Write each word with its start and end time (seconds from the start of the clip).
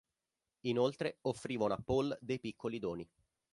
Inoltre 0.61 1.19
offrivano 1.27 1.75
a 1.75 1.77
Paul 1.77 2.17
dei 2.21 2.39
piccoli 2.39 2.79
doni. 2.79 3.07